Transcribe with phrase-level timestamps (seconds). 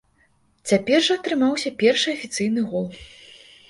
[0.71, 2.85] Цяпер жа атрымаўся першы афіцыйны гол.